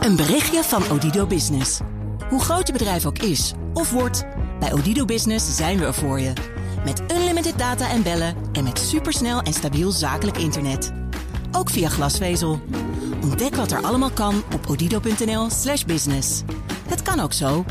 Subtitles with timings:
[0.00, 1.80] Een berichtje van Odido Business.
[2.28, 4.24] Hoe groot je bedrijf ook is of wordt,
[4.60, 6.32] bij Odido Business zijn we er voor je.
[6.84, 10.92] Met unlimited data en bellen en met supersnel en stabiel zakelijk internet.
[11.52, 12.60] Ook via glasvezel.
[13.22, 16.42] Ontdek wat er allemaal kan op odido.nl/slash business.
[16.88, 17.64] Het kan ook zo.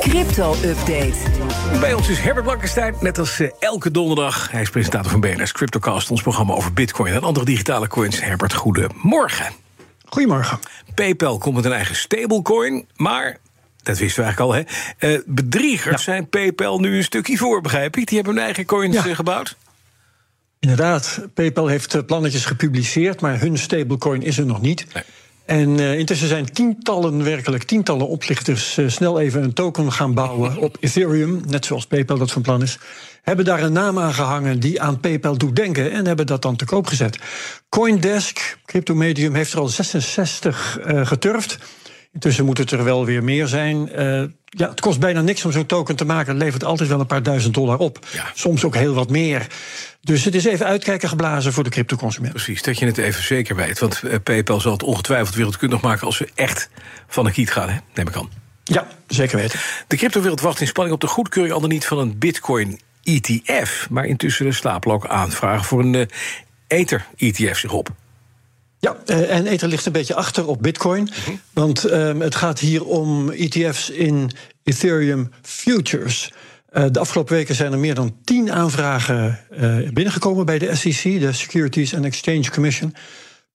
[0.00, 1.18] Crypto-update.
[1.80, 4.50] Bij ons is Herbert Blankenstein, net als eh, elke donderdag.
[4.50, 8.20] Hij is presentator van BNS Cryptocast, ons programma over bitcoin en andere digitale coins.
[8.20, 9.64] Herbert, goedemorgen.
[10.08, 10.58] Goedemorgen.
[10.94, 13.36] PayPal komt met een eigen stablecoin, maar...
[13.82, 15.14] Dat wisten we eigenlijk al, hè?
[15.14, 18.06] Eh, bedriegers zijn PayPal nu een stukje voor, begrijp ik.
[18.06, 19.06] Die hebben hun eigen coins Ja.
[19.06, 19.56] eh, gebouwd.
[20.60, 24.86] Inderdaad, PayPal heeft eh, plannetjes gepubliceerd, maar hun stablecoin is er nog niet.
[24.94, 25.02] Nee.
[25.46, 30.56] En eh, intussen zijn tientallen, werkelijk tientallen oplichters eh, snel even een token gaan bouwen
[30.56, 32.78] op Ethereum, net zoals PayPal dat van plan is.
[33.22, 36.56] Hebben daar een naam aan gehangen die aan PayPal doet denken en hebben dat dan
[36.56, 37.18] te koop gezet.
[37.68, 41.58] Coindesk, cryptomedium, heeft er al 66 eh, geturfd.
[42.16, 43.92] Intussen moet het er wel weer meer zijn.
[43.92, 46.34] Eh, ja, het kost bijna niks om zo'n token te maken.
[46.34, 48.06] Het levert altijd wel een paar duizend dollar op.
[48.12, 48.24] Ja.
[48.34, 49.46] Soms ook heel wat meer.
[50.00, 52.32] Dus het is even uitkijken geblazen voor de cryptoconsument.
[52.32, 53.78] Precies, dat je het even zeker weet.
[53.78, 56.06] Want eh, PayPal zal het ongetwijfeld wereldkundig maken...
[56.06, 56.68] als we echt
[57.06, 57.78] van de kiet gaan, hè?
[57.94, 58.28] neem ik aan.
[58.64, 59.58] Ja, zeker weten.
[59.86, 61.54] De cryptowereld wacht in spanning op de goedkeuring...
[61.54, 63.86] al dan niet van een bitcoin-ETF.
[63.90, 66.06] Maar intussen stapelen ook aanvragen voor een eh,
[66.66, 67.90] Ether-ETF zich op.
[68.86, 71.08] Ja, eh, en Ether ligt een beetje achter op Bitcoin.
[71.52, 74.30] Want ehm, het gaat hier om ETF's in
[74.62, 76.32] Ethereum Futures.
[76.68, 81.20] Eh, de afgelopen weken zijn er meer dan tien aanvragen eh, binnengekomen bij de SEC,
[81.20, 82.94] de Securities and Exchange Commission.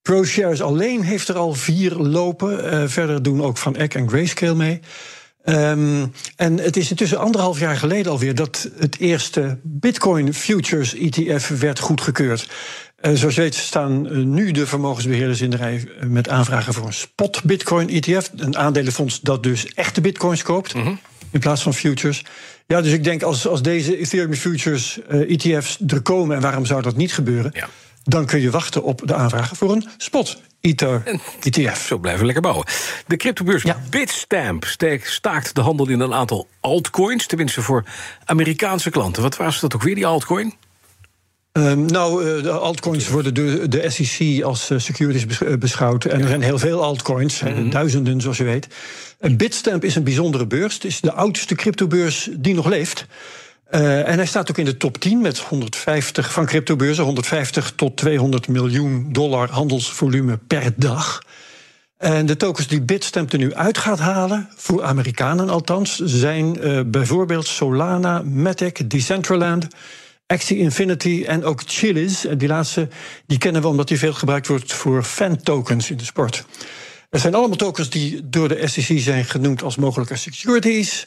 [0.02, 2.90] ProShares alleen heeft er al vier lopen.
[2.90, 4.80] Verder doen ook Van Eck en Grayscale mee.
[5.44, 11.48] Ehm, en het is intussen anderhalf jaar geleden alweer dat het eerste Bitcoin Futures ETF
[11.48, 12.50] werd goedgekeurd.
[13.02, 16.74] Eh, zoals je weet staan eh, nu de vermogensbeheerders in de rij eh, met aanvragen
[16.74, 18.32] voor een spot Bitcoin ETF.
[18.36, 20.74] Een aandelenfonds dat dus echte Bitcoins koopt
[21.32, 22.24] in plaats van futures.
[22.68, 26.82] Ja, dus ik denk als, als deze Ethereum Futures ETF's er komen, en waarom zou
[26.82, 27.52] dat niet gebeuren?
[27.54, 27.70] Ja.
[28.04, 31.86] Dan kun je wachten op de aanvragen voor een spot Ether ETF.
[31.86, 32.66] Zo blijven we lekker bouwen.
[33.08, 33.82] De cryptobeurs Ja.
[33.90, 34.66] Bitstamp
[35.02, 37.26] staakt de handel in een aantal altcoins...
[37.26, 37.84] tenminste voor
[38.26, 39.22] Amerikaanse klanten.
[39.22, 40.54] Wat was dat ook weer, die altcoin?
[41.52, 46.06] Ehm, nou, eh, de altcoins worden door de SEC als eh, securities eh, beschouwd.
[46.06, 48.68] En er zijn heel veel altcoins, eh, duizenden zoals je weet.
[49.20, 50.74] Bitstamp is een bijzondere beurs.
[50.74, 53.06] Het is de oudste cryptobeurs die nog leeft.
[53.70, 58.48] En hij staat ook in de top 10 met 150 van cryptobeurzen, 150 tot 200
[58.48, 61.24] miljoen dollar handelsvolume per dag.
[61.98, 66.58] En de tokens die Bitstamp er nu uit gaat halen, voor Amerikanen althans, zijn
[66.92, 69.68] bijvoorbeeld Solana, Matic, Decentraland,
[70.32, 72.26] Axie Infinity en ook Chiliz.
[72.26, 72.88] En die laatste
[73.26, 76.46] die kennen we omdat die veel gebruikt wordt voor fan-tokens in de sport.
[77.10, 81.06] Het zijn allemaal tokens die door de SEC zijn genoemd als mogelijke securities.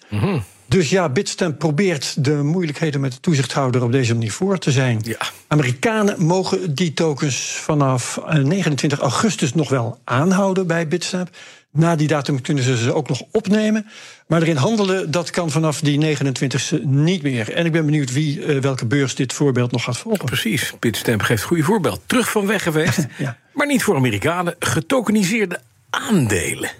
[0.67, 4.99] Dus ja, Bitstamp probeert de moeilijkheden met de toezichthouder op deze manier voor te zijn.
[5.03, 5.19] Ja.
[5.47, 11.29] Amerikanen mogen die tokens vanaf eh, 29 augustus nog wel aanhouden bij Bitstamp.
[11.77, 13.87] Na die datum kunnen ze ze ook nog opnemen.
[14.27, 17.53] Maar erin handelen, dat kan vanaf die 29e niet meer.
[17.53, 20.25] En ik ben benieuwd wie, eh, welke beurs dit voorbeeld nog gaat volgen.
[20.25, 22.01] Precies, Bitstamp geeft een goede voorbeeld.
[22.07, 23.37] Terug van weg geweest, Ja.
[23.53, 24.55] maar niet voor Amerikanen.
[24.59, 26.71] Getokeniseerde aandelen.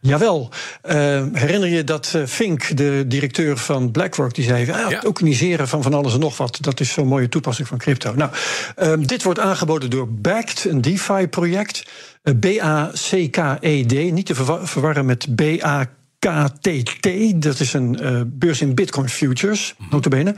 [0.00, 0.50] Jawel.
[0.82, 4.98] Eh, herinner je dat eh, Fink, de directeur van BlackRock, die zei: ah, Ja.
[5.00, 8.14] tokeniseren van van alles en nog wat, dat is zo'n mooie toepassing van crypto.
[8.14, 8.30] Nou,
[8.76, 11.82] ehm, dit wordt aangeboden door Backed, een DeFi-project.
[12.22, 17.08] Eh, B-A-C-K-E-D, niet te verwa- verwarren met B-A-K-T-T.
[17.42, 17.98] Dat is een
[18.38, 20.34] beurs in Bitcoin Futures, notabene.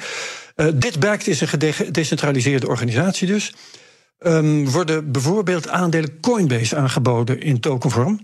[0.54, 3.52] Eh dit Backed is een gedecentraliseerde organisatie dus.
[4.18, 8.20] Ehm, worden bijvoorbeeld aandelen Coinbase aangeboden in tokenvorm.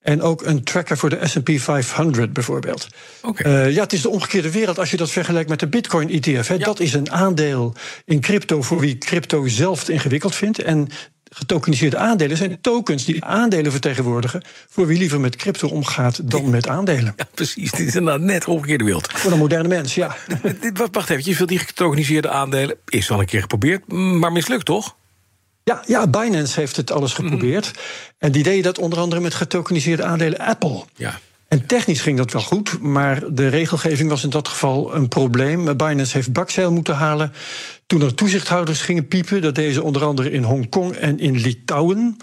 [0.00, 2.86] En ook een tracker voor de SP 500 bijvoorbeeld.
[3.34, 6.46] Eh, ja, het is de omgekeerde wereld als je dat vergelijkt met de Bitcoin-ETF.
[6.46, 7.74] Dat is een aandeel
[8.04, 10.58] in crypto voor wie crypto zelf ingewikkeld vindt.
[10.58, 10.88] En
[11.30, 14.42] getokeniseerde aandelen zijn tokens die aandelen vertegenwoordigen.
[14.68, 17.12] voor wie liever met crypto omgaat dan met aandelen.
[17.16, 17.70] Ja, precies.
[17.70, 19.12] Dit is inderdaad net de omgekeerde wereld.
[19.12, 20.16] Voor een moderne mens, ja.
[20.92, 22.76] Wacht even, je veel die getokeniseerde aandelen.
[22.88, 24.96] Is al een keer geprobeerd, maar mislukt toch?
[25.64, 27.70] Ja, ja, Binance heeft het alles geprobeerd.
[28.18, 30.84] En die deed dat onder andere met getokeniseerde aandelen Apple.
[30.96, 31.20] Ja.
[31.48, 35.76] En technisch ging dat wel goed, maar de regelgeving was in dat geval een probleem.
[35.76, 37.32] Binance heeft bakzeil moeten halen
[37.86, 39.42] toen er toezichthouders gingen piepen.
[39.42, 42.16] Dat deden ze onder andere in Hongkong en in Litouwen.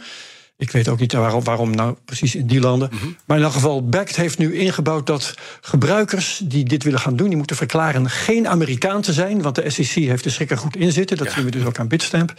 [0.57, 2.89] Ik weet ook niet waarom, waarom nou precies in die landen.
[3.25, 7.27] Maar in elk geval, Backed heeft nu ingebouwd dat gebruikers die dit willen gaan doen...
[7.27, 9.41] die moeten verklaren geen Amerikaan te zijn...
[9.41, 11.17] want de SEC heeft de schrik er goed in zitten.
[11.17, 12.33] Dat zien we dus ook aan Bitstamp.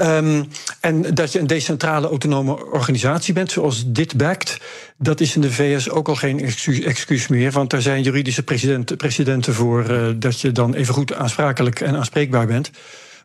[0.00, 0.48] Um,
[0.80, 4.60] en dat je een decentrale autonome organisatie bent, zoals dit backt,
[4.98, 7.50] dat is in de VS ook al geen excuus, excuus meer.
[7.50, 11.96] Want daar zijn juridische president, presidenten voor uh, dat je dan even goed aansprakelijk en
[11.96, 12.70] aanspreekbaar bent.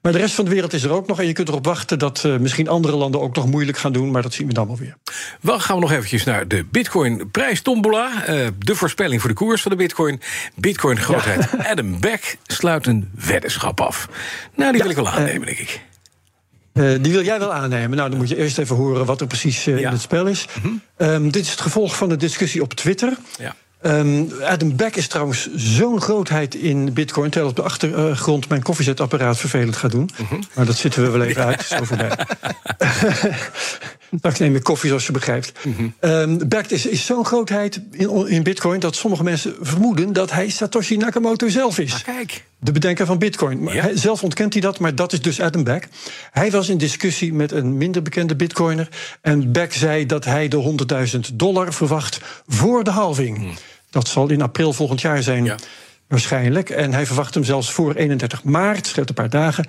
[0.02, 1.20] Maar de rest van de wereld is er ook nog.
[1.20, 4.12] En je kunt erop wachten dat uh, misschien andere landen ook nog moeilijk gaan doen.
[4.12, 4.96] Maar dat zien we dan wel weer.
[5.42, 8.30] Dan gaan we nog eventjes naar de Bitcoin-prijstombola.
[8.30, 10.22] Uh, de voorspelling voor de koers van de Bitcoin.
[10.56, 11.70] Bitcoin-grootheid ja.
[11.72, 14.10] Adam Beck sluit een weddenschap af.
[14.56, 15.88] Nou, die ja, wil ik wel aannemen, denk ik.
[16.80, 17.98] Uh, die wil jij wel aannemen.
[17.98, 19.88] Nou, dan moet je eerst even horen wat er precies uh, ja.
[19.88, 20.46] in het spel is.
[20.62, 21.08] Mm -hmm.
[21.08, 23.18] um, dit is het gevolg van de discussie op Twitter.
[23.38, 23.56] Ja.
[23.82, 27.30] Um, Adam Beck is trouwens zo'n grootheid in Bitcoin.
[27.30, 30.10] terwijl op de achtergrond mijn koffiezetapparaat vervelend gaat doen.
[30.18, 30.44] Mm -hmm.
[30.54, 31.62] Maar dat zitten we wel even uit.
[31.62, 32.12] Zo voorbij.
[34.18, 35.52] Straks neem ik koffie, zoals je begrijpt.
[35.66, 35.94] Mm -hmm.
[36.00, 40.98] um, is, is zo'n grootheid in, in Bitcoin dat sommige mensen vermoeden dat hij Satoshi
[40.98, 42.02] Nakamoto zelf is.
[42.02, 42.44] Kijk.
[42.60, 43.64] De bedenker van Bitcoin.
[43.64, 43.82] Ja.
[43.82, 45.88] Hij, zelf ontkent hij dat, maar dat is dus Adam Beck.
[46.32, 48.90] Hij was in discussie met een minder bekende Bitcoiner.
[49.22, 50.76] En Beck zei dat hij de
[51.14, 53.38] 100.000 dollar verwacht voor de halving.
[53.38, 53.54] Mm.
[53.90, 55.44] Dat zal in april volgend jaar zijn.
[55.44, 55.56] Ja.
[56.10, 56.70] Waarschijnlijk.
[56.70, 59.66] En hij verwacht hem zelfs voor 31 maart, scheelt een paar dagen.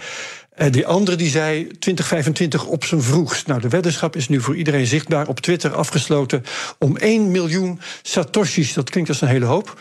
[0.55, 3.47] En die andere die zei 2025 op zijn vroegst.
[3.47, 6.45] Nou, de weddenschap is nu voor iedereen zichtbaar op Twitter afgesloten
[6.79, 8.73] om 1 miljoen satoshis.
[8.73, 9.79] Dat klinkt als een hele hoop.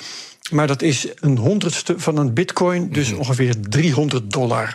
[0.51, 4.73] Maar dat is een honderdste van een bitcoin, dus ongeveer 300 dollar.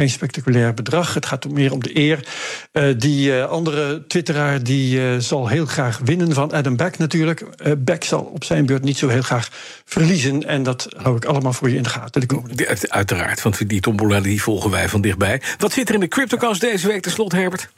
[0.00, 1.14] Geen spectaculair bedrag.
[1.14, 2.26] Het gaat meer om de eer.
[2.72, 7.44] Uh, die uh, andere twitteraar die uh, zal heel graag winnen van Adam Beck natuurlijk.
[7.78, 9.48] Beck zal op zijn beurt niet zo heel graag
[9.84, 10.46] verliezen.
[10.46, 12.26] En dat hou ik allemaal voor je in de gaten.
[12.88, 15.42] Uiteraard, want die tombola die volgen wij van dichtbij.
[15.58, 17.70] Wat zit er in de CryptoCast deze week ten slot, Herbert?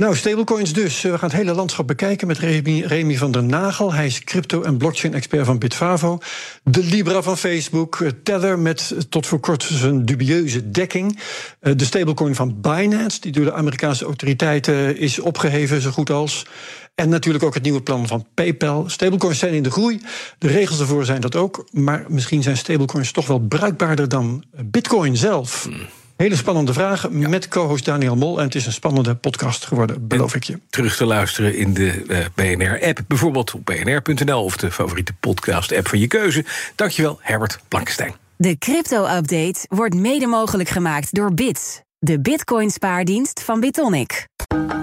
[0.00, 1.02] Nou, stablecoins dus.
[1.02, 3.92] We gaan het hele landschap bekijken met Remy, van der Nagel.
[3.92, 6.18] Hij is crypto- en blockchain-expert van Bitfavo.
[6.62, 8.04] De Libra van Facebook.
[8.22, 11.18] Tether met tot voor kort zijn dubieuze dekking.
[11.60, 16.46] De stablecoin van Binance, die door de Amerikaanse autoriteiten is opgeheven, zo goed als.
[16.94, 18.88] En natuurlijk ook het nieuwe plan van PayPal.
[18.88, 20.00] Stablecoins zijn in de groei.
[20.38, 21.68] De regels ervoor zijn dat ook.
[21.70, 25.64] Maar misschien zijn stablecoins toch wel bruikbaarder dan Bitcoin zelf.
[25.64, 25.99] Hmm.
[26.20, 27.28] Hele spannende vragen ja.
[27.28, 28.38] met co-host Daniel Mol.
[28.38, 30.60] En het is een spannende podcast geworden, beloof en ik je.
[30.70, 33.00] Terug te luisteren in de uh, BNR-app.
[33.06, 36.44] Bijvoorbeeld op bnr.nl of de favoriete podcast-app van je keuze.
[36.74, 38.14] Dankjewel, Herbert Blankenstein.
[38.36, 41.80] De crypto-update wordt mede mogelijk gemaakt door Bits.
[41.98, 44.26] De bitcoin-spaardienst van Bitonic.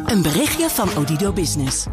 [0.06, 1.86] Een berichtje van Odido Business.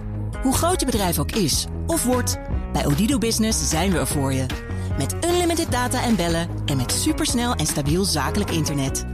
[0.42, 2.38] Hoe groot je bedrijf ook is of wordt...
[2.72, 4.46] bij Odido Business zijn we er voor je.
[4.98, 9.13] Met unlimited data en bellen en met supersnel en stabiel zakelijk internet